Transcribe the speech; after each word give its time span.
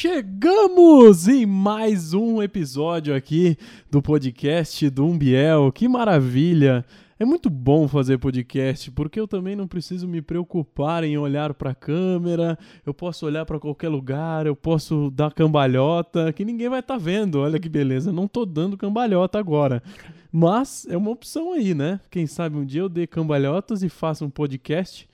Chegamos 0.00 1.26
em 1.26 1.44
mais 1.44 2.14
um 2.14 2.40
episódio 2.40 3.12
aqui 3.12 3.58
do 3.90 4.00
podcast 4.00 4.88
do 4.90 5.04
Umbiel. 5.04 5.72
Que 5.72 5.88
maravilha! 5.88 6.84
É 7.18 7.24
muito 7.24 7.50
bom 7.50 7.88
fazer 7.88 8.16
podcast 8.16 8.92
porque 8.92 9.18
eu 9.18 9.26
também 9.26 9.56
não 9.56 9.66
preciso 9.66 10.06
me 10.06 10.22
preocupar 10.22 11.02
em 11.02 11.18
olhar 11.18 11.52
para 11.52 11.70
a 11.70 11.74
câmera. 11.74 12.56
Eu 12.86 12.94
posso 12.94 13.26
olhar 13.26 13.44
para 13.44 13.58
qualquer 13.58 13.88
lugar, 13.88 14.46
eu 14.46 14.54
posso 14.54 15.10
dar 15.10 15.34
cambalhota, 15.34 16.32
que 16.32 16.44
ninguém 16.44 16.68
vai 16.68 16.78
estar 16.78 16.94
tá 16.94 17.00
vendo. 17.00 17.40
Olha 17.40 17.58
que 17.58 17.68
beleza, 17.68 18.12
não 18.12 18.28
tô 18.28 18.46
dando 18.46 18.76
cambalhota 18.76 19.36
agora. 19.36 19.82
Mas 20.30 20.86
é 20.88 20.96
uma 20.96 21.10
opção 21.10 21.54
aí, 21.54 21.74
né? 21.74 21.98
Quem 22.08 22.24
sabe 22.24 22.56
um 22.56 22.64
dia 22.64 22.82
eu 22.82 22.88
dê 22.88 23.04
cambalhotas 23.04 23.82
e 23.82 23.88
faça 23.88 24.24
um 24.24 24.30
podcast 24.30 25.07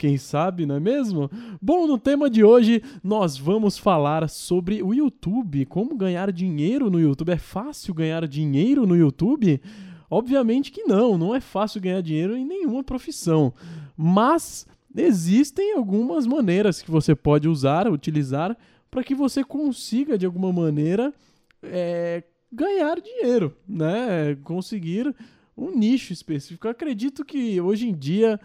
quem 0.00 0.16
sabe, 0.16 0.64
não 0.64 0.76
é 0.76 0.80
mesmo? 0.80 1.30
Bom, 1.60 1.86
no 1.86 1.98
tema 1.98 2.30
de 2.30 2.42
hoje 2.42 2.82
nós 3.04 3.36
vamos 3.36 3.76
falar 3.76 4.30
sobre 4.30 4.82
o 4.82 4.94
YouTube, 4.94 5.66
como 5.66 5.94
ganhar 5.94 6.32
dinheiro 6.32 6.90
no 6.90 6.98
YouTube. 6.98 7.32
É 7.32 7.36
fácil 7.36 7.92
ganhar 7.92 8.26
dinheiro 8.26 8.86
no 8.86 8.96
YouTube? 8.96 9.60
Obviamente 10.08 10.72
que 10.72 10.84
não, 10.84 11.18
não 11.18 11.34
é 11.34 11.40
fácil 11.40 11.82
ganhar 11.82 12.00
dinheiro 12.00 12.34
em 12.34 12.46
nenhuma 12.46 12.82
profissão. 12.82 13.52
Mas 13.94 14.66
existem 14.96 15.74
algumas 15.74 16.26
maneiras 16.26 16.80
que 16.80 16.90
você 16.90 17.14
pode 17.14 17.46
usar, 17.46 17.86
utilizar, 17.86 18.56
para 18.90 19.04
que 19.04 19.14
você 19.14 19.44
consiga, 19.44 20.16
de 20.16 20.24
alguma 20.24 20.50
maneira, 20.50 21.12
é, 21.62 22.24
ganhar 22.50 22.98
dinheiro, 23.02 23.54
né? 23.68 24.34
Conseguir 24.44 25.14
um 25.54 25.76
nicho 25.76 26.10
específico. 26.10 26.66
Eu 26.66 26.70
acredito 26.70 27.22
que 27.22 27.60
hoje 27.60 27.86
em 27.86 27.94
dia 27.94 28.40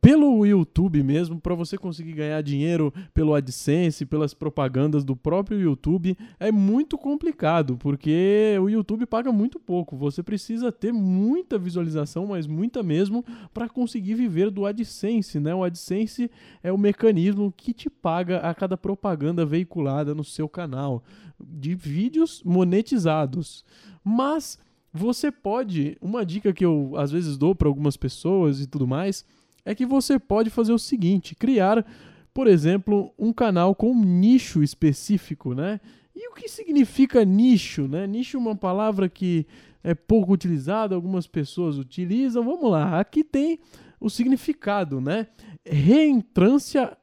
pelo 0.00 0.44
YouTube 0.44 1.02
mesmo, 1.02 1.40
para 1.40 1.54
você 1.54 1.78
conseguir 1.78 2.12
ganhar 2.12 2.42
dinheiro 2.42 2.92
pelo 3.14 3.34
AdSense, 3.34 4.04
pelas 4.04 4.34
propagandas 4.34 5.04
do 5.04 5.14
próprio 5.14 5.60
YouTube, 5.60 6.16
é 6.40 6.50
muito 6.50 6.98
complicado, 6.98 7.76
porque 7.76 8.56
o 8.60 8.68
YouTube 8.68 9.06
paga 9.06 9.30
muito 9.30 9.60
pouco. 9.60 9.96
Você 9.96 10.22
precisa 10.22 10.72
ter 10.72 10.92
muita 10.92 11.56
visualização, 11.56 12.26
mas 12.26 12.48
muita 12.48 12.82
mesmo, 12.82 13.24
para 13.54 13.68
conseguir 13.68 14.14
viver 14.14 14.50
do 14.50 14.66
AdSense, 14.66 15.38
né? 15.38 15.54
O 15.54 15.62
AdSense 15.62 16.30
é 16.62 16.72
o 16.72 16.78
mecanismo 16.78 17.52
que 17.56 17.72
te 17.72 17.88
paga 17.88 18.38
a 18.38 18.52
cada 18.54 18.76
propaganda 18.76 19.46
veiculada 19.46 20.14
no 20.14 20.24
seu 20.24 20.48
canal 20.48 21.04
de 21.40 21.76
vídeos 21.76 22.42
monetizados. 22.44 23.64
Mas 24.02 24.58
você 24.92 25.30
pode, 25.30 25.96
uma 26.00 26.24
dica 26.24 26.52
que 26.52 26.64
eu 26.64 26.94
às 26.96 27.12
vezes 27.12 27.36
dou 27.36 27.54
para 27.54 27.68
algumas 27.68 27.96
pessoas 27.96 28.60
e 28.60 28.66
tudo 28.66 28.86
mais, 28.86 29.24
é 29.66 29.74
que 29.74 29.84
você 29.84 30.18
pode 30.18 30.48
fazer 30.48 30.72
o 30.72 30.78
seguinte: 30.78 31.34
criar, 31.34 31.84
por 32.32 32.46
exemplo, 32.46 33.12
um 33.18 33.32
canal 33.32 33.74
com 33.74 33.90
um 33.90 34.04
nicho 34.04 34.62
específico, 34.62 35.52
né? 35.52 35.80
E 36.14 36.30
o 36.30 36.34
que 36.34 36.48
significa 36.48 37.24
nicho, 37.24 37.86
né? 37.86 38.06
Nicho 38.06 38.38
é 38.38 38.40
uma 38.40 38.56
palavra 38.56 39.08
que 39.08 39.46
é 39.82 39.94
pouco 39.94 40.32
utilizada, 40.32 40.94
algumas 40.94 41.26
pessoas 41.26 41.76
utilizam. 41.76 42.44
Vamos 42.44 42.70
lá, 42.70 42.98
aqui 42.98 43.22
tem 43.22 43.58
o 44.00 44.08
significado, 44.08 45.00
né? 45.00 45.26
Reentrância 45.64 46.96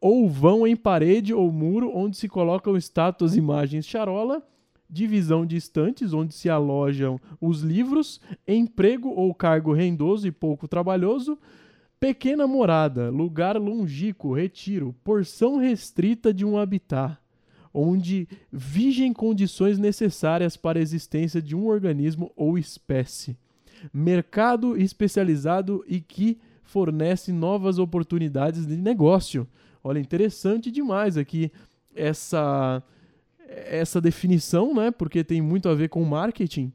ou 0.00 0.28
vão 0.28 0.66
em 0.66 0.76
parede 0.76 1.34
ou 1.34 1.50
muro 1.50 1.90
onde 1.92 2.16
se 2.16 2.28
colocam 2.28 2.76
estátuas, 2.76 3.34
imagens, 3.34 3.86
charola, 3.86 4.46
divisão 4.88 5.44
de 5.44 5.56
estantes 5.56 6.12
onde 6.12 6.34
se 6.34 6.48
alojam 6.48 7.18
os 7.40 7.62
livros, 7.62 8.20
emprego 8.46 9.08
ou 9.08 9.34
cargo 9.34 9.72
rendoso 9.72 10.28
e 10.28 10.30
pouco 10.30 10.68
trabalhoso, 10.68 11.38
Pequena 12.00 12.46
morada, 12.46 13.10
lugar 13.10 13.56
longínquo, 13.56 14.32
retiro, 14.32 14.94
porção 15.02 15.56
restrita 15.56 16.32
de 16.32 16.44
um 16.44 16.56
habitat, 16.56 17.18
onde 17.74 18.28
vigem 18.52 19.12
condições 19.12 19.78
necessárias 19.78 20.56
para 20.56 20.78
a 20.78 20.82
existência 20.82 21.42
de 21.42 21.56
um 21.56 21.66
organismo 21.66 22.32
ou 22.36 22.56
espécie. 22.56 23.36
Mercado 23.92 24.76
especializado 24.76 25.84
e 25.88 26.00
que 26.00 26.38
fornece 26.62 27.32
novas 27.32 27.78
oportunidades 27.78 28.66
de 28.66 28.76
negócio. 28.76 29.48
Olha, 29.82 29.98
interessante 29.98 30.70
demais 30.70 31.16
aqui 31.16 31.50
essa 31.94 32.82
essa 33.48 34.00
definição, 34.00 34.74
né? 34.74 34.90
Porque 34.90 35.24
tem 35.24 35.40
muito 35.40 35.68
a 35.68 35.74
ver 35.74 35.88
com 35.88 36.04
marketing. 36.04 36.70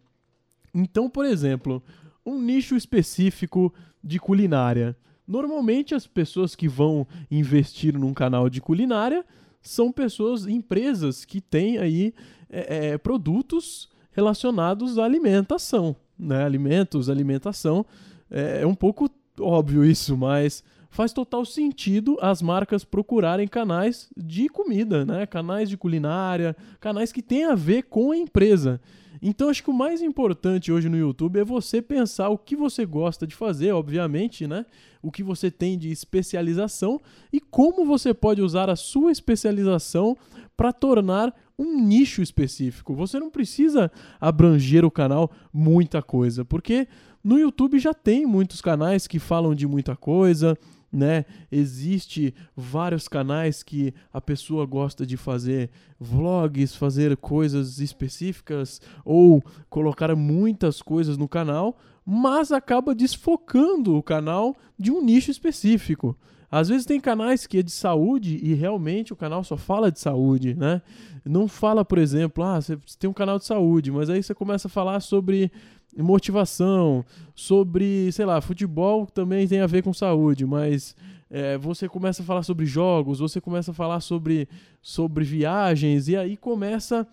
Então, 0.74 1.10
por 1.10 1.24
exemplo, 1.24 1.84
um 2.26 2.42
nicho 2.42 2.76
específico 2.76 3.74
de 4.04 4.20
culinária. 4.20 4.98
Normalmente 5.28 5.96
as 5.96 6.06
pessoas 6.06 6.56
que 6.56 6.68
vão 6.68 7.08
investir 7.32 7.98
num 7.98 8.14
canal 8.14 8.50
de 8.50 8.62
culinária 8.62 9.26
são 9.62 9.92
pessoas, 9.92 10.46
empresas 10.46 11.24
que 11.24 11.40
têm 11.40 11.78
aí 11.78 12.14
é, 12.50 12.90
é, 12.90 12.98
produtos 12.98 13.90
relacionados 14.12 15.00
à 15.00 15.06
alimentação, 15.06 15.96
né? 16.20 16.44
Alimentos, 16.44 17.10
alimentação. 17.10 17.86
É, 18.30 18.62
é 18.62 18.68
um 18.68 18.76
pouco 18.76 19.10
óbvio 19.40 19.84
isso, 19.86 20.16
mas 20.18 20.64
faz 20.90 21.12
total 21.12 21.44
sentido 21.46 22.18
as 22.22 22.42
marcas 22.42 22.84
procurarem 22.84 23.48
canais 23.48 24.10
de 24.16 24.48
comida, 24.50 25.06
né? 25.06 25.26
Canais 25.26 25.70
de 25.70 25.78
culinária, 25.78 26.56
canais 26.80 27.12
que 27.12 27.22
têm 27.22 27.46
a 27.46 27.56
ver 27.56 27.84
com 27.84 28.12
a 28.12 28.18
empresa. 28.18 28.80
Então 29.26 29.48
acho 29.48 29.64
que 29.64 29.70
o 29.70 29.74
mais 29.74 30.02
importante 30.02 30.70
hoje 30.70 30.90
no 30.90 30.98
YouTube 30.98 31.40
é 31.40 31.46
você 31.46 31.82
pensar 31.82 32.28
o 32.28 32.38
que 32.38 32.58
você 32.58 32.86
gosta 32.86 33.26
de 33.26 33.34
fazer, 33.34 33.72
obviamente, 33.72 34.46
né? 34.46 34.66
O 35.02 35.10
que 35.10 35.24
você 35.24 35.50
tem 35.50 35.78
de 35.78 35.90
especialização 35.90 37.00
e 37.32 37.40
como 37.40 37.86
você 37.86 38.14
pode 38.14 38.42
usar 38.42 38.70
a 38.70 38.76
sua 38.76 39.14
especialização 39.14 40.18
para 40.58 40.74
tornar 40.74 41.34
um 41.58 41.80
nicho 41.80 42.22
específico. 42.22 42.94
Você 42.96 43.18
não 43.18 43.30
precisa 43.30 43.90
abranger 44.20 44.84
o 44.84 44.92
canal 44.92 45.32
muita 45.54 46.02
coisa, 46.02 46.44
porque 46.44 46.86
no 47.24 47.40
YouTube 47.40 47.80
já 47.80 47.94
tem 47.94 48.26
muitos 48.26 48.60
canais 48.60 49.08
que 49.08 49.20
falam 49.20 49.56
de 49.56 49.66
muita 49.66 49.96
coisa, 49.96 50.58
né? 50.94 51.26
Existe 51.52 52.36
vários 52.56 53.08
canais 53.08 53.64
que 53.64 53.94
a 54.14 54.22
pessoa 54.22 54.66
gosta 54.66 55.06
de 55.06 55.18
fazer 55.18 55.72
vlogs, 56.00 56.76
fazer 56.76 57.18
coisas 57.18 57.80
específicas 57.80 58.80
ou 59.04 59.44
colocar 59.70 60.16
muitas 60.16 60.82
coisas 60.82 61.18
no 61.18 61.28
canal, 61.28 61.78
mas 62.06 62.52
acaba 62.52 62.94
desfocando 62.94 63.98
o 63.98 64.04
canal 64.04 64.56
de 64.78 64.92
um 64.92 65.04
nicho 65.04 65.32
específico. 65.32 66.16
Às 66.54 66.70
vezes 66.70 66.86
tem 66.86 67.02
canais 67.02 67.48
que 67.48 67.58
é 67.58 67.64
de 67.64 67.72
saúde 67.72 68.40
e 68.40 68.54
realmente 68.54 69.12
o 69.12 69.16
canal 69.16 69.44
só 69.44 69.58
fala 69.58 69.92
de 69.92 70.00
saúde, 70.00 70.54
né? 70.54 70.84
Não 71.26 71.48
fala, 71.48 71.84
por 71.84 71.98
exemplo, 71.98 72.44
ah, 72.44 72.62
você 72.62 72.78
tem 73.00 73.10
um 73.10 73.14
canal 73.14 73.40
de 73.40 73.46
saúde, 73.46 73.92
mas 73.92 74.08
aí 74.08 74.22
você 74.22 74.36
começa 74.36 74.68
a 74.68 74.70
falar 74.70 75.00
sobre 75.00 75.52
motivação, 75.98 77.04
sobre, 77.34 78.12
sei 78.12 78.26
lá, 78.26 78.40
futebol 78.40 79.08
também 79.08 79.48
tem 79.48 79.62
a 79.62 79.66
ver 79.66 79.82
com 79.82 79.92
saúde, 79.92 80.46
mas 80.46 80.96
é, 81.28 81.58
você 81.58 81.90
começa 81.90 82.22
a 82.22 82.26
falar 82.26 82.44
sobre 82.44 82.68
jogos, 82.68 83.18
você 83.18 83.42
começa 83.42 83.72
a 83.72 83.74
falar 83.74 84.00
sobre, 84.00 84.48
sobre 84.80 85.24
viagens, 85.24 86.08
e 86.08 86.16
aí 86.16 86.38
começa 86.38 87.08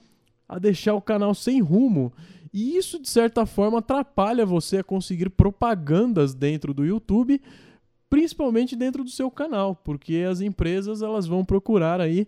a 0.47 0.59
deixar 0.59 0.93
o 0.93 1.01
canal 1.01 1.35
sem 1.35 1.63
rumo. 1.63 2.13
E 2.53 2.77
isso, 2.77 3.01
de 3.01 3.09
certa 3.09 3.47
forma, 3.47 3.79
atrapalha 3.79 4.45
você 4.45 4.79
a 4.79 4.85
conseguir 4.85 5.31
propagandas 5.31 6.35
dentro 6.35 6.75
do 6.75 6.85
YouTube, 6.85 7.41
principalmente 8.11 8.75
dentro 8.75 9.05
do 9.05 9.11
seu 9.11 9.31
canal, 9.31 9.77
porque 9.77 10.27
as 10.29 10.41
empresas 10.41 11.01
elas 11.01 11.27
vão 11.27 11.45
procurar 11.45 12.01
aí 12.01 12.27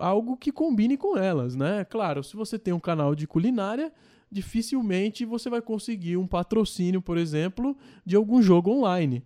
algo 0.00 0.36
que 0.38 0.50
combine 0.50 0.96
com 0.96 1.18
elas, 1.18 1.54
né? 1.54 1.84
Claro, 1.84 2.24
se 2.24 2.34
você 2.34 2.58
tem 2.58 2.72
um 2.72 2.80
canal 2.80 3.14
de 3.14 3.26
culinária, 3.26 3.92
dificilmente 4.30 5.26
você 5.26 5.50
vai 5.50 5.60
conseguir 5.60 6.16
um 6.16 6.26
patrocínio, 6.26 7.02
por 7.02 7.18
exemplo, 7.18 7.76
de 8.04 8.16
algum 8.16 8.40
jogo 8.40 8.70
online. 8.70 9.22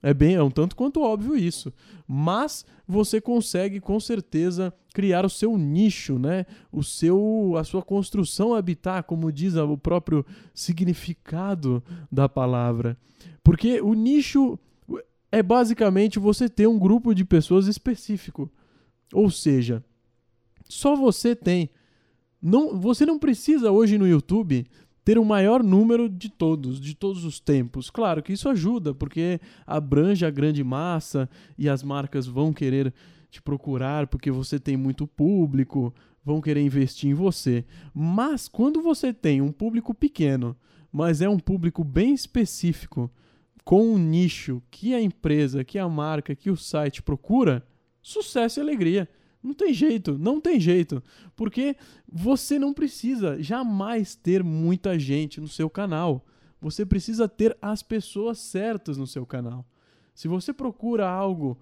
É 0.00 0.14
bem, 0.14 0.36
é 0.36 0.42
um 0.42 0.50
tanto 0.50 0.76
quanto 0.76 1.00
óbvio 1.00 1.36
isso. 1.36 1.72
Mas 2.06 2.64
você 2.86 3.20
consegue 3.20 3.80
com 3.80 3.98
certeza 3.98 4.72
criar 4.94 5.26
o 5.26 5.30
seu 5.30 5.58
nicho, 5.58 6.16
né? 6.16 6.46
O 6.70 6.84
seu 6.84 7.54
a 7.58 7.64
sua 7.64 7.82
construção 7.82 8.54
habitat, 8.54 9.04
como 9.04 9.32
diz 9.32 9.56
o 9.56 9.76
próprio 9.76 10.24
significado 10.54 11.82
da 12.12 12.28
palavra. 12.28 12.96
Porque 13.42 13.80
o 13.80 13.94
nicho 13.94 14.56
é 15.30 15.42
basicamente 15.42 16.18
você 16.18 16.48
ter 16.48 16.66
um 16.66 16.78
grupo 16.78 17.14
de 17.14 17.24
pessoas 17.24 17.66
específico. 17.66 18.50
Ou 19.12 19.30
seja, 19.30 19.84
só 20.64 20.96
você 20.96 21.34
tem 21.34 21.70
não, 22.40 22.78
você 22.78 23.04
não 23.04 23.18
precisa 23.18 23.72
hoje 23.72 23.98
no 23.98 24.06
YouTube 24.06 24.66
ter 25.04 25.18
o 25.18 25.24
maior 25.24 25.62
número 25.62 26.08
de 26.08 26.28
todos, 26.28 26.80
de 26.80 26.94
todos 26.94 27.24
os 27.24 27.40
tempos. 27.40 27.90
Claro 27.90 28.22
que 28.22 28.32
isso 28.32 28.48
ajuda, 28.48 28.94
porque 28.94 29.40
abrange 29.66 30.26
a 30.26 30.30
grande 30.30 30.62
massa 30.62 31.28
e 31.56 31.68
as 31.68 31.82
marcas 31.82 32.26
vão 32.26 32.52
querer 32.52 32.92
te 33.30 33.40
procurar 33.40 34.06
porque 34.06 34.30
você 34.30 34.58
tem 34.58 34.76
muito 34.76 35.06
público, 35.06 35.94
vão 36.24 36.40
querer 36.40 36.60
investir 36.60 37.10
em 37.10 37.14
você. 37.14 37.64
Mas 37.94 38.48
quando 38.48 38.82
você 38.82 39.12
tem 39.12 39.40
um 39.40 39.52
público 39.52 39.94
pequeno, 39.94 40.56
mas 40.92 41.20
é 41.20 41.28
um 41.28 41.38
público 41.38 41.84
bem 41.84 42.14
específico, 42.14 43.10
com 43.66 43.84
um 43.84 43.98
nicho 43.98 44.62
que 44.70 44.94
a 44.94 45.02
empresa, 45.02 45.64
que 45.64 45.76
a 45.76 45.88
marca, 45.88 46.36
que 46.36 46.48
o 46.48 46.56
site 46.56 47.02
procura, 47.02 47.66
sucesso 48.00 48.60
e 48.60 48.62
alegria 48.62 49.08
Não 49.42 49.52
tem 49.52 49.74
jeito, 49.74 50.16
não 50.16 50.40
tem 50.40 50.60
jeito. 50.60 51.02
Porque 51.34 51.76
você 52.08 52.60
não 52.60 52.72
precisa 52.72 53.42
jamais 53.42 54.14
ter 54.14 54.44
muita 54.44 54.96
gente 54.96 55.40
no 55.40 55.48
seu 55.48 55.68
canal. 55.68 56.24
Você 56.60 56.86
precisa 56.86 57.28
ter 57.28 57.58
as 57.60 57.82
pessoas 57.82 58.38
certas 58.38 58.96
no 58.96 59.06
seu 59.06 59.26
canal. 59.26 59.66
Se 60.14 60.28
você 60.28 60.52
procura 60.52 61.08
algo, 61.08 61.58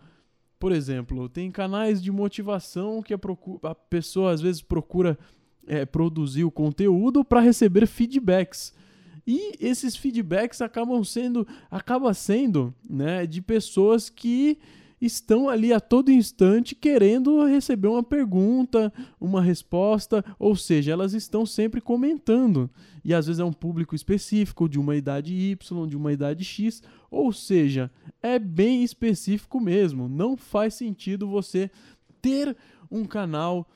por 0.59 0.73
exemplo, 0.73 1.27
tem 1.27 1.51
canais 1.51 2.03
de 2.03 2.13
motivação 2.13 3.03
que 3.03 3.15
a, 3.15 3.19
a 3.63 3.75
pessoa 3.75 4.31
às 4.33 4.43
vezes 4.43 4.61
procura 4.61 5.19
é, 5.67 5.87
produzir 5.87 6.45
o 6.45 6.51
conteúdo 6.51 7.25
para 7.25 7.41
receber 7.41 7.87
feedbacks. 7.87 8.75
E 9.27 9.57
esses 9.59 9.97
feedbacks 9.97 10.61
acabam 10.61 11.03
sendo, 11.03 11.47
acaba 11.71 12.13
sendo, 12.13 12.75
né, 12.89 13.27
de 13.27 13.41
pessoas 13.41 14.11
que 14.11 14.59
estão 15.01 15.49
ali 15.49 15.73
a 15.73 15.81
todo 15.81 16.11
instante 16.11 16.75
querendo 16.75 17.45
receber 17.45 17.89
uma 17.89 18.03
pergunta, 18.03 18.93
uma 19.21 19.43
resposta, 19.43 20.25
ou 20.39 20.57
seja, 20.57 20.93
elas 20.93 21.13
estão 21.13 21.45
sempre 21.45 21.81
comentando. 21.81 22.71
E 23.05 23.13
às 23.13 23.27
vezes 23.27 23.41
é 23.41 23.45
um 23.45 23.53
público 23.53 23.95
específico, 23.95 24.69
de 24.69 24.79
uma 24.79 24.97
idade 24.97 25.35
Y, 25.35 25.87
de 25.87 25.97
uma 25.97 26.13
idade 26.13 26.45
X, 26.45 26.83
ou 27.11 27.33
seja, 27.33 27.91
é 28.23 28.39
bem 28.39 28.83
específico 28.83 29.61
mesmo. 29.61 30.09
Não 30.09 30.37
faz 30.37 30.75
sentido 30.75 31.29
você 31.29 31.71
ter 32.23 32.57
um 32.91 33.05
canal 33.05 33.69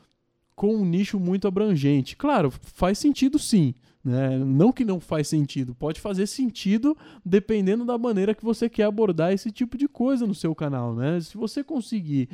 com 0.59 0.75
um 0.75 0.85
nicho 0.85 1.21
muito 1.21 1.47
abrangente. 1.47 2.17
Claro, 2.17 2.51
faz 2.51 2.99
sentido 2.99 3.39
sim. 3.39 3.73
Né? 4.05 4.37
Não 4.39 4.73
que 4.73 4.85
não 4.85 4.99
faz 4.99 5.29
sentido, 5.29 5.73
pode 5.73 6.01
fazer 6.01 6.27
sentido 6.27 6.97
dependendo 7.25 7.85
da 7.85 7.97
maneira 7.97 8.35
que 8.35 8.45
você 8.45 8.69
quer 8.69 8.83
abordar 8.83 9.33
esse 9.33 9.53
tipo 9.53 9.79
de 9.79 9.87
coisa 9.87 10.27
no 10.27 10.35
seu 10.35 10.57
canal. 10.57 10.97
Né? 10.97 11.21
Se 11.21 11.37
você 11.37 11.63
conseguir 11.63 12.29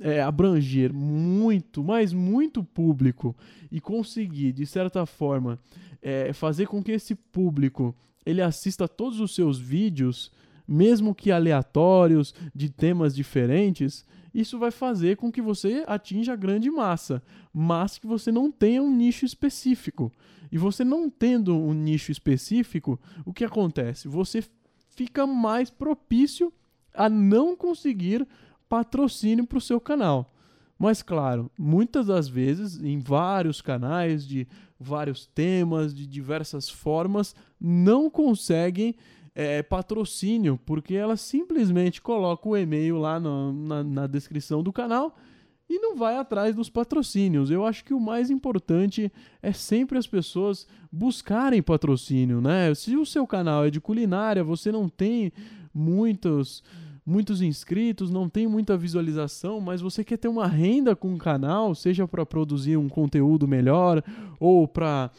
é, 0.00 0.22
abranger 0.22 0.90
muito, 0.90 1.84
mas 1.84 2.14
muito 2.14 2.64
público 2.64 3.36
e 3.70 3.78
conseguir, 3.78 4.54
de 4.54 4.64
certa 4.64 5.04
forma, 5.04 5.58
é, 6.00 6.32
fazer 6.32 6.66
com 6.68 6.82
que 6.82 6.92
esse 6.92 7.14
público 7.14 7.94
ele 8.24 8.40
assista 8.40 8.88
todos 8.88 9.20
os 9.20 9.34
seus 9.34 9.58
vídeos, 9.58 10.32
mesmo 10.66 11.14
que 11.14 11.30
aleatórios, 11.30 12.34
de 12.54 12.70
temas 12.70 13.14
diferentes, 13.14 14.02
isso 14.40 14.58
vai 14.58 14.70
fazer 14.70 15.16
com 15.16 15.32
que 15.32 15.40
você 15.40 15.82
atinja 15.86 16.34
a 16.34 16.36
grande 16.36 16.70
massa, 16.70 17.22
mas 17.52 17.96
que 17.96 18.06
você 18.06 18.30
não 18.30 18.52
tenha 18.52 18.82
um 18.82 18.94
nicho 18.94 19.24
específico. 19.24 20.12
E 20.52 20.58
você 20.58 20.84
não 20.84 21.08
tendo 21.08 21.56
um 21.56 21.72
nicho 21.72 22.12
específico, 22.12 23.00
o 23.24 23.32
que 23.32 23.44
acontece? 23.44 24.08
Você 24.08 24.44
fica 24.90 25.26
mais 25.26 25.70
propício 25.70 26.52
a 26.94 27.08
não 27.08 27.56
conseguir 27.56 28.26
patrocínio 28.68 29.46
para 29.46 29.58
o 29.58 29.60
seu 29.60 29.80
canal. 29.80 30.32
Mas 30.78 31.02
claro, 31.02 31.50
muitas 31.58 32.08
das 32.08 32.28
vezes, 32.28 32.82
em 32.82 32.98
vários 32.98 33.62
canais, 33.62 34.26
de 34.26 34.46
vários 34.78 35.26
temas, 35.26 35.94
de 35.94 36.06
diversas 36.06 36.68
formas, 36.68 37.34
não 37.58 38.10
conseguem 38.10 38.94
é, 39.36 39.62
patrocínio, 39.62 40.58
porque 40.64 40.94
ela 40.94 41.14
simplesmente 41.14 42.00
coloca 42.00 42.48
o 42.48 42.56
e-mail 42.56 42.96
lá 42.96 43.20
no, 43.20 43.52
na, 43.52 43.84
na 43.84 44.06
descrição 44.06 44.62
do 44.62 44.72
canal 44.72 45.14
e 45.68 45.78
não 45.78 45.94
vai 45.94 46.16
atrás 46.16 46.56
dos 46.56 46.70
patrocínios. 46.70 47.50
Eu 47.50 47.66
acho 47.66 47.84
que 47.84 47.92
o 47.92 48.00
mais 48.00 48.30
importante 48.30 49.12
é 49.42 49.52
sempre 49.52 49.98
as 49.98 50.06
pessoas 50.06 50.66
buscarem 50.90 51.62
patrocínio, 51.62 52.40
né? 52.40 52.74
Se 52.74 52.96
o 52.96 53.04
seu 53.04 53.26
canal 53.26 53.66
é 53.66 53.70
de 53.70 53.78
culinária, 53.78 54.42
você 54.42 54.72
não 54.72 54.88
tem 54.88 55.30
muitos 55.74 56.64
muitos 57.04 57.40
inscritos, 57.40 58.10
não 58.10 58.28
tem 58.28 58.48
muita 58.48 58.76
visualização, 58.76 59.60
mas 59.60 59.80
você 59.80 60.02
quer 60.02 60.16
ter 60.16 60.26
uma 60.26 60.48
renda 60.48 60.96
com 60.96 61.14
o 61.14 61.18
canal, 61.18 61.72
seja 61.72 62.08
para 62.08 62.26
produzir 62.26 62.76
um 62.76 62.88
conteúdo 62.88 63.46
melhor 63.46 64.02
ou 64.40 64.66
para 64.66 65.12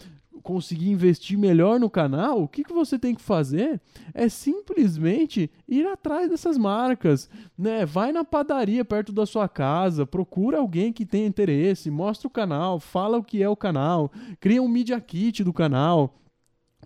conseguir 0.48 0.90
investir 0.90 1.38
melhor 1.38 1.78
no 1.78 1.90
canal, 1.90 2.42
o 2.42 2.48
que, 2.48 2.64
que 2.64 2.72
você 2.72 2.98
tem 2.98 3.14
que 3.14 3.22
fazer 3.22 3.82
é 4.14 4.30
simplesmente 4.30 5.52
ir 5.68 5.86
atrás 5.86 6.30
dessas 6.30 6.58
marcas, 6.58 7.30
né? 7.58 7.86
Vai 7.86 8.14
na 8.14 8.24
padaria 8.24 8.86
perto 8.86 9.12
da 9.12 9.26
sua 9.26 9.50
casa, 9.50 10.06
procura 10.06 10.60
alguém 10.60 10.94
que 10.94 11.06
tenha 11.06 11.28
interesse, 11.28 11.92
mostra 11.92 12.30
o 12.30 12.32
canal, 12.32 12.80
fala 12.80 13.18
o 13.18 13.24
que 13.26 13.44
é 13.44 13.50
o 13.50 13.58
canal, 13.58 14.10
cria 14.40 14.62
um 14.62 14.70
media 14.70 15.02
kit 15.02 15.44
do 15.44 15.52
canal, 15.52 16.18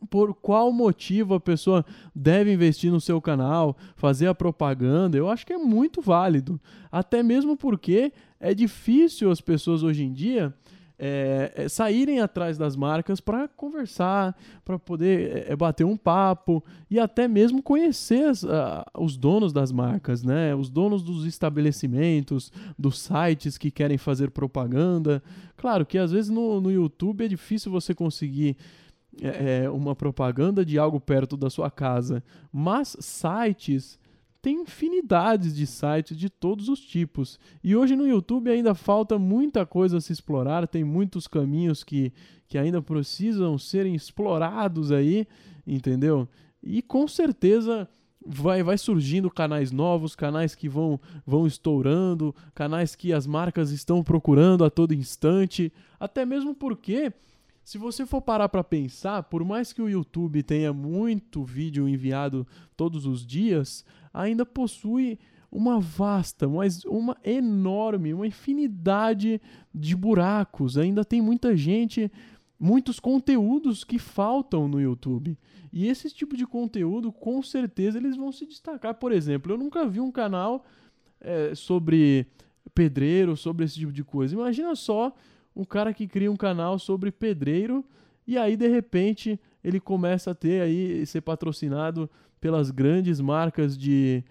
por 0.09 0.33
qual 0.33 0.73
motivo 0.73 1.35
a 1.35 1.39
pessoa 1.39 1.85
deve 2.15 2.51
investir 2.51 2.91
no 2.91 2.99
seu 2.99 3.21
canal, 3.21 3.77
fazer 3.95 4.25
a 4.25 4.33
propaganda, 4.33 5.15
eu 5.15 5.29
acho 5.29 5.45
que 5.45 5.53
é 5.53 5.57
muito 5.59 6.01
válido. 6.01 6.59
Até 6.91 7.21
mesmo 7.21 7.55
porque 7.55 8.11
é 8.39 8.55
difícil 8.55 9.29
as 9.29 9.39
pessoas 9.39 9.83
hoje 9.83 10.03
em 10.03 10.11
dia 10.11 10.51
é, 11.03 11.51
é, 11.56 11.68
saírem 11.68 12.19
atrás 12.19 12.59
das 12.59 12.75
marcas 12.75 13.19
para 13.19 13.48
conversar, 13.48 14.38
para 14.63 14.77
poder 14.77 15.36
é, 15.36 15.51
é, 15.51 15.56
bater 15.56 15.83
um 15.83 15.98
papo 15.98 16.63
e 16.92 17.00
até 17.00 17.27
mesmo 17.27 17.63
conhecer 17.63 18.25
as, 18.25 18.45
a, 18.45 18.86
os 18.95 19.18
donos 19.18 19.51
das 19.51 19.71
marcas, 19.71 20.24
né? 20.24 20.53
Os 20.53 20.69
donos 20.69 21.01
dos 21.01 21.25
estabelecimentos, 21.25 22.53
dos 22.77 23.00
sites 23.00 23.57
que 23.57 23.71
querem 23.71 23.98
fazer 23.98 24.30
propaganda. 24.30 25.24
Claro 25.57 25.88
que 25.88 25.98
às 25.98 26.12
vezes 26.12 26.30
no, 26.30 26.62
no 26.62 26.71
YouTube 26.71 27.25
é 27.25 27.27
difícil 27.27 27.71
você 27.71 27.95
conseguir 27.95 28.56
é, 29.19 29.63
é 29.63 29.69
uma 29.71 29.95
propaganda 29.95 30.63
de 30.63 30.77
algo 30.77 31.00
perto 31.00 31.36
da 31.36 31.50
sua 31.50 31.71
casa, 31.71 32.24
mas 32.53 32.95
sites 33.00 34.00
tem 34.41 34.61
infinidades 34.61 35.55
de 35.55 35.67
sites 35.67 36.17
de 36.17 36.29
todos 36.29 36.67
os 36.67 36.79
tipos. 36.79 37.39
E 37.63 37.75
hoje 37.75 37.95
no 37.95 38.07
YouTube 38.07 38.49
ainda 38.49 38.73
falta 38.73 39.19
muita 39.19 39.65
coisa 39.65 39.97
a 39.97 40.01
se 40.01 40.11
explorar, 40.11 40.67
tem 40.67 40.83
muitos 40.83 41.27
caminhos 41.27 41.83
que, 41.83 42.11
que 42.47 42.57
ainda 42.57 42.81
precisam 42.81 43.57
serem 43.57 43.93
explorados 43.93 44.91
aí, 44.91 45.27
entendeu? 45.65 46.27
E 46.63 46.81
com 46.81 47.07
certeza 47.07 47.88
vai, 48.25 48.63
vai 48.63 48.77
surgindo 48.77 49.29
canais 49.29 49.71
novos, 49.71 50.15
canais 50.15 50.55
que 50.55 50.67
vão, 50.67 50.99
vão 51.25 51.45
estourando, 51.45 52.35
canais 52.53 52.95
que 52.95 53.13
as 53.13 53.27
marcas 53.27 53.71
estão 53.71 54.03
procurando 54.03 54.63
a 54.63 54.69
todo 54.69 54.93
instante, 54.93 55.71
até 55.99 56.25
mesmo 56.25 56.55
porque 56.55 57.13
se 57.63 57.77
você 57.77 58.05
for 58.05 58.21
parar 58.21 58.49
para 58.49 58.63
pensar, 58.63 59.23
por 59.23 59.45
mais 59.45 59.71
que 59.71 59.81
o 59.81 59.89
YouTube 59.89 60.43
tenha 60.43 60.73
muito 60.73 61.43
vídeo 61.43 61.88
enviado 61.88 62.45
todos 62.75 63.05
os 63.05 63.25
dias, 63.25 63.85
ainda 64.13 64.45
possui 64.45 65.19
uma 65.51 65.79
vasta, 65.79 66.47
mas 66.47 66.85
uma 66.85 67.17
enorme, 67.23 68.13
uma 68.13 68.25
infinidade 68.25 69.41
de 69.73 69.95
buracos. 69.95 70.77
Ainda 70.77 71.03
tem 71.03 71.21
muita 71.21 71.55
gente, 71.57 72.09
muitos 72.57 73.00
conteúdos 73.00 73.83
que 73.83 74.00
faltam 74.00 74.67
no 74.67 74.79
YouTube. 74.79 75.38
E 75.74 75.88
esse 75.88 76.09
tipo 76.09 76.38
de 76.38 76.45
conteúdo, 76.45 77.12
com 77.12 77.41
certeza, 77.43 77.97
eles 77.97 78.15
vão 78.15 78.31
se 78.31 78.45
destacar. 78.45 78.95
Por 78.95 79.12
exemplo, 79.12 79.51
eu 79.51 79.57
nunca 79.57 79.86
vi 79.86 80.00
um 80.00 80.12
canal 80.12 80.65
é, 81.19 81.53
sobre 81.53 82.27
pedreiro, 82.74 83.36
sobre 83.36 83.65
esse 83.65 83.75
tipo 83.75 83.91
de 83.91 84.03
coisa. 84.03 84.33
Imagina 84.33 84.74
só 84.75 85.13
um 85.55 85.65
cara 85.65 85.93
que 85.93 86.07
cria 86.07 86.31
um 86.31 86.38
canal 86.38 86.79
sobre 86.79 87.12
pedreiro 87.12 87.86
e 88.25 88.38
aí 88.38 88.55
de 88.55 88.67
repente 88.67 89.39
ele 89.63 89.79
começa 89.79 90.31
a 90.31 90.36
ter 90.36 90.62
aí 90.62 91.05
ser 91.05 91.21
patrocinado 91.21 92.09
pelas 92.41 92.71
grandes 92.71 93.21
marcas 93.21 93.77
de, 93.77 94.24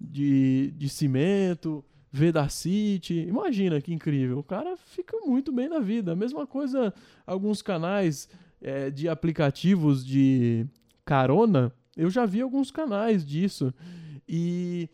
de, 0.00 0.72
de 0.76 0.88
cimento, 0.88 1.84
Vedacity. 2.10 3.26
Imagina 3.28 3.80
que 3.80 3.92
incrível. 3.92 4.38
O 4.38 4.42
cara 4.42 4.76
fica 4.76 5.16
muito 5.24 5.52
bem 5.52 5.68
na 5.68 5.78
vida. 5.78 6.12
A 6.12 6.16
mesma 6.16 6.46
coisa, 6.46 6.92
alguns 7.24 7.62
canais 7.62 8.28
é, 8.60 8.90
de 8.90 9.08
aplicativos 9.08 10.04
de 10.04 10.66
carona. 11.04 11.72
Eu 11.96 12.10
já 12.10 12.26
vi 12.26 12.40
alguns 12.40 12.70
canais 12.70 13.24
disso. 13.24 13.72
E, 14.26 14.88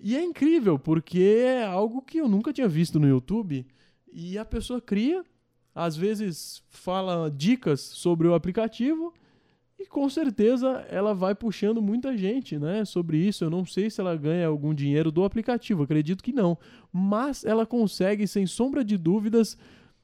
e 0.00 0.16
é 0.16 0.22
incrível, 0.22 0.78
porque 0.78 1.20
é 1.44 1.64
algo 1.64 2.00
que 2.00 2.18
eu 2.18 2.28
nunca 2.28 2.52
tinha 2.52 2.68
visto 2.68 2.98
no 2.98 3.08
YouTube. 3.08 3.66
E 4.10 4.38
a 4.38 4.44
pessoa 4.44 4.80
cria, 4.80 5.24
às 5.74 5.96
vezes 5.96 6.62
fala 6.68 7.30
dicas 7.30 7.80
sobre 7.80 8.28
o 8.28 8.34
aplicativo 8.34 9.12
e 9.82 9.86
com 9.86 10.08
certeza 10.08 10.86
ela 10.88 11.12
vai 11.12 11.34
puxando 11.34 11.82
muita 11.82 12.16
gente, 12.16 12.58
né, 12.58 12.84
sobre 12.84 13.18
isso. 13.18 13.44
Eu 13.44 13.50
não 13.50 13.64
sei 13.64 13.90
se 13.90 14.00
ela 14.00 14.16
ganha 14.16 14.46
algum 14.46 14.72
dinheiro 14.72 15.10
do 15.10 15.24
aplicativo, 15.24 15.82
acredito 15.82 16.22
que 16.22 16.32
não, 16.32 16.56
mas 16.92 17.44
ela 17.44 17.66
consegue 17.66 18.26
sem 18.26 18.46
sombra 18.46 18.84
de 18.84 18.96
dúvidas, 18.96 19.58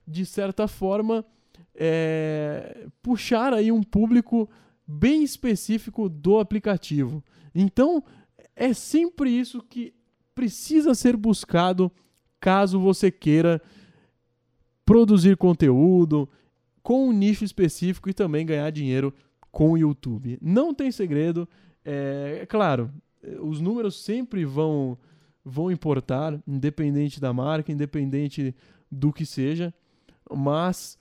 de 0.07 0.27
certa 0.27 0.67
forma, 0.67 1.25
é, 1.75 2.87
puxar 3.03 3.55
aí 3.55 3.71
um 3.71 3.83
público 3.83 4.49
bem 4.87 5.23
específico 5.23 6.09
do 6.09 6.39
aplicativo. 6.39 7.23
Então 7.55 8.03
é 8.57 8.73
sempre 8.73 9.31
isso 9.31 9.63
que 9.63 9.95
precisa 10.35 10.95
ser 10.95 11.17
buscado 11.17 11.91
caso 12.41 12.81
você 12.81 13.11
queira 13.11 13.61
produzir 14.85 15.37
conteúdo 15.37 16.29
com 16.83 17.09
um 17.09 17.13
nicho 17.13 17.45
específico 17.45 18.09
e 18.09 18.15
também 18.15 18.47
ganhar 18.47 18.71
dinheiro 18.71 19.13
com 19.51 19.73
o 19.73 19.79
YouTube. 19.79 20.39
Não 20.41 20.75
tem 20.75 20.91
segredo. 20.91 21.49
É, 21.85 22.41
é 22.43 22.47
claro, 22.47 22.91
os 23.41 23.61
números 23.61 24.03
sempre 24.03 24.45
vão 24.45 24.99
vão 25.45 25.71
importar, 25.71 26.39
independente 26.47 27.19
da 27.19 27.33
marca, 27.33 27.73
independente 27.73 28.55
do 28.91 29.11
que 29.11 29.25
seja, 29.25 29.73
mas 30.31 30.99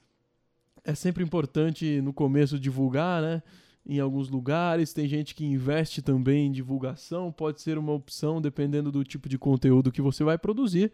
é 0.85 0.95
sempre 0.95 1.21
importante 1.21 2.01
no 2.01 2.13
começo 2.13 2.57
divulgar, 2.57 3.21
né? 3.21 3.43
Em 3.85 3.99
alguns 3.99 4.29
lugares, 4.29 4.93
tem 4.93 5.07
gente 5.07 5.35
que 5.35 5.45
investe 5.45 6.01
também 6.01 6.47
em 6.47 6.51
divulgação, 6.51 7.31
pode 7.31 7.61
ser 7.61 7.77
uma 7.77 7.91
opção 7.91 8.41
dependendo 8.41 8.91
do 8.91 9.03
tipo 9.03 9.27
de 9.27 9.37
conteúdo 9.37 9.91
que 9.91 10.01
você 10.01 10.23
vai 10.23 10.37
produzir. 10.37 10.91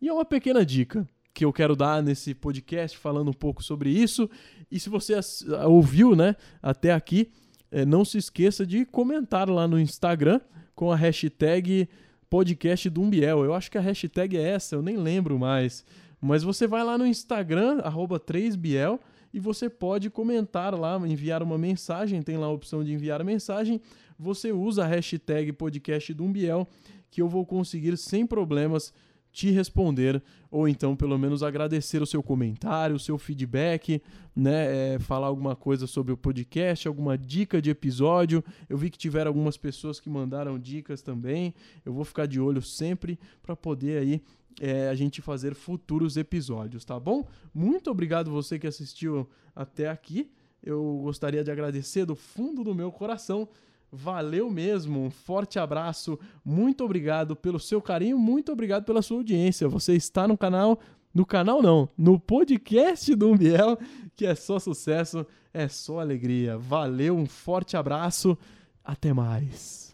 E 0.00 0.08
é 0.08 0.12
uma 0.12 0.24
pequena 0.24 0.64
dica 0.64 1.06
que 1.34 1.44
eu 1.44 1.52
quero 1.52 1.74
dar 1.74 2.02
nesse 2.02 2.34
podcast 2.34 2.96
falando 2.98 3.30
um 3.30 3.34
pouco 3.34 3.62
sobre 3.62 3.90
isso. 3.90 4.28
E 4.70 4.78
se 4.78 4.88
você 4.88 5.18
ouviu, 5.66 6.14
né, 6.14 6.36
até 6.62 6.92
aqui, 6.92 7.30
é, 7.70 7.86
não 7.86 8.04
se 8.04 8.18
esqueça 8.18 8.66
de 8.66 8.84
comentar 8.84 9.48
lá 9.48 9.66
no 9.66 9.80
Instagram 9.80 10.40
com 10.74 10.92
a 10.92 10.96
hashtag 10.96 11.88
podcast 12.28 12.88
do 12.90 13.02
Umbiel. 13.02 13.44
Eu 13.44 13.54
acho 13.54 13.70
que 13.70 13.78
a 13.78 13.80
hashtag 13.80 14.36
é 14.36 14.42
essa, 14.42 14.74
eu 14.74 14.82
nem 14.82 14.96
lembro 14.96 15.38
mais. 15.38 15.84
Mas 16.20 16.42
você 16.42 16.66
vai 16.66 16.84
lá 16.84 16.96
no 16.96 17.06
Instagram, 17.06 17.80
arroba 17.80 18.20
3biel, 18.20 19.00
e 19.34 19.40
você 19.40 19.68
pode 19.68 20.10
comentar 20.10 20.78
lá, 20.78 20.96
enviar 21.06 21.42
uma 21.42 21.56
mensagem, 21.56 22.22
tem 22.22 22.36
lá 22.36 22.46
a 22.46 22.50
opção 22.50 22.84
de 22.84 22.92
enviar 22.92 23.24
mensagem. 23.24 23.80
Você 24.18 24.52
usa 24.52 24.84
a 24.84 24.86
hashtag 24.86 25.52
podcast 25.52 26.12
do 26.12 26.24
Umbiel, 26.24 26.68
que 27.10 27.20
eu 27.20 27.28
vou 27.28 27.44
conseguir 27.44 27.96
sem 27.96 28.26
problemas 28.26 28.92
te 29.32 29.50
responder, 29.50 30.22
ou 30.50 30.68
então 30.68 30.94
pelo 30.94 31.18
menos 31.18 31.42
agradecer 31.42 32.02
o 32.02 32.06
seu 32.06 32.22
comentário, 32.22 32.96
o 32.96 33.00
seu 33.00 33.16
feedback, 33.16 34.02
né? 34.36 34.94
É, 34.94 34.98
falar 34.98 35.28
alguma 35.28 35.56
coisa 35.56 35.86
sobre 35.86 36.12
o 36.12 36.16
podcast, 36.16 36.86
alguma 36.86 37.16
dica 37.16 37.60
de 37.60 37.70
episódio. 37.70 38.44
Eu 38.68 38.76
vi 38.76 38.90
que 38.90 38.98
tiveram 38.98 39.30
algumas 39.30 39.56
pessoas 39.56 39.98
que 39.98 40.10
mandaram 40.10 40.58
dicas 40.58 41.00
também. 41.00 41.54
Eu 41.84 41.94
vou 41.94 42.04
ficar 42.04 42.26
de 42.26 42.38
olho 42.38 42.60
sempre 42.60 43.18
para 43.42 43.56
poder 43.56 43.98
aí 43.98 44.22
é, 44.60 44.88
a 44.88 44.94
gente 44.94 45.22
fazer 45.22 45.54
futuros 45.54 46.18
episódios, 46.18 46.84
tá 46.84 47.00
bom? 47.00 47.26
Muito 47.54 47.90
obrigado 47.90 48.30
você 48.30 48.58
que 48.58 48.66
assistiu 48.66 49.28
até 49.56 49.88
aqui. 49.88 50.30
Eu 50.62 51.00
gostaria 51.02 51.42
de 51.42 51.50
agradecer 51.50 52.04
do 52.04 52.14
fundo 52.14 52.62
do 52.62 52.74
meu 52.74 52.92
coração. 52.92 53.48
Valeu 53.94 54.50
mesmo, 54.50 55.04
um 55.04 55.10
forte 55.10 55.58
abraço, 55.58 56.18
muito 56.42 56.82
obrigado 56.82 57.36
pelo 57.36 57.60
seu 57.60 57.82
carinho, 57.82 58.18
muito 58.18 58.50
obrigado 58.50 58.84
pela 58.86 59.02
sua 59.02 59.18
audiência. 59.18 59.68
Você 59.68 59.94
está 59.94 60.26
no 60.26 60.38
canal, 60.38 60.80
no 61.12 61.26
canal 61.26 61.60
não, 61.60 61.86
no 61.96 62.18
podcast 62.18 63.14
do 63.14 63.30
Umbiel, 63.30 63.78
que 64.16 64.24
é 64.24 64.34
só 64.34 64.58
sucesso, 64.58 65.26
é 65.52 65.68
só 65.68 66.00
alegria. 66.00 66.56
Valeu, 66.56 67.14
um 67.14 67.26
forte 67.26 67.76
abraço, 67.76 68.36
até 68.82 69.12
mais. 69.12 69.82